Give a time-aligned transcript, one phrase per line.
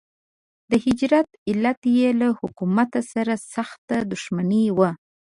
[0.69, 4.89] د هجرت علت یې له حکومت سره سخته دښمني وه.